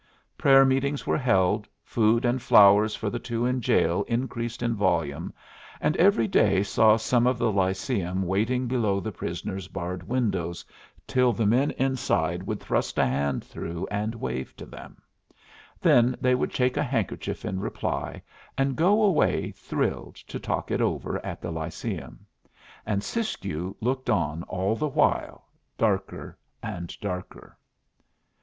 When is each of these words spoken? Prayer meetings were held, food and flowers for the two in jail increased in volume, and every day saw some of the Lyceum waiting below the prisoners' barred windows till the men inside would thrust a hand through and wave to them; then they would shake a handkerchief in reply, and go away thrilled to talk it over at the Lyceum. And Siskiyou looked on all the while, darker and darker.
Prayer 0.35 0.65
meetings 0.65 1.05
were 1.05 1.19
held, 1.19 1.67
food 1.83 2.25
and 2.25 2.41
flowers 2.41 2.95
for 2.95 3.11
the 3.11 3.19
two 3.19 3.45
in 3.45 3.61
jail 3.61 4.03
increased 4.07 4.63
in 4.63 4.73
volume, 4.73 5.31
and 5.79 5.95
every 5.97 6.27
day 6.27 6.63
saw 6.63 6.97
some 6.97 7.27
of 7.27 7.37
the 7.37 7.51
Lyceum 7.51 8.23
waiting 8.23 8.65
below 8.65 8.99
the 8.99 9.11
prisoners' 9.11 9.67
barred 9.67 10.01
windows 10.01 10.65
till 11.05 11.31
the 11.31 11.45
men 11.45 11.69
inside 11.77 12.41
would 12.41 12.59
thrust 12.59 12.97
a 12.97 13.05
hand 13.05 13.43
through 13.43 13.87
and 13.91 14.15
wave 14.15 14.55
to 14.57 14.65
them; 14.65 15.03
then 15.79 16.17
they 16.19 16.33
would 16.33 16.51
shake 16.51 16.77
a 16.77 16.83
handkerchief 16.83 17.45
in 17.45 17.59
reply, 17.59 18.23
and 18.57 18.75
go 18.75 19.03
away 19.03 19.51
thrilled 19.51 20.15
to 20.15 20.39
talk 20.39 20.71
it 20.71 20.81
over 20.81 21.23
at 21.23 21.41
the 21.43 21.51
Lyceum. 21.51 22.25
And 22.87 23.03
Siskiyou 23.03 23.75
looked 23.81 24.09
on 24.09 24.41
all 24.47 24.75
the 24.75 24.87
while, 24.87 25.45
darker 25.77 26.39
and 26.63 26.99
darker. 27.01 27.55